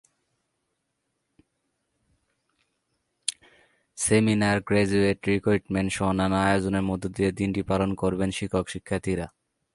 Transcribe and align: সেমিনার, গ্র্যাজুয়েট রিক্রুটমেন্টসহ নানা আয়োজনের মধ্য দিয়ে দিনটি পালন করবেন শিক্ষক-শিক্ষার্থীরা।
সেমিনার, 3.97 4.57
গ্র্যাজুয়েট 4.67 5.19
রিক্রুটমেন্টসহ 5.27 6.07
নানা 6.11 6.39
আয়োজনের 6.45 6.83
মধ্য 6.83 7.03
দিয়ে 7.15 7.29
দিনটি 7.31 7.61
পালন 7.63 7.89
করবেন 7.95 8.29
শিক্ষক-শিক্ষার্থীরা। 8.31 9.27